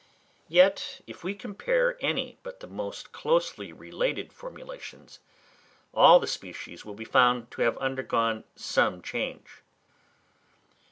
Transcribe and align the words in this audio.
Yet 0.47 1.01
if 1.05 1.23
we 1.23 1.35
compare 1.35 1.95
any 2.03 2.39
but 2.41 2.59
the 2.59 2.65
most 2.65 3.11
closely 3.11 3.71
related 3.71 4.33
formations, 4.33 5.19
all 5.93 6.19
the 6.19 6.25
species 6.25 6.83
will 6.83 6.95
be 6.95 7.05
found 7.05 7.51
to 7.51 7.61
have 7.61 7.77
undergone 7.77 8.43
some 8.55 9.03
change. 9.03 9.61